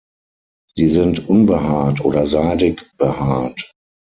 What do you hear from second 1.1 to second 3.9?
unbehaart oder seidig behaart.